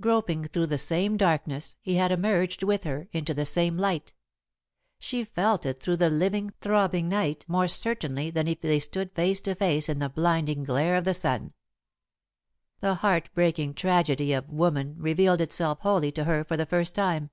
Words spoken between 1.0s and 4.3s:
darkness, he had emerged, with her, into the same light;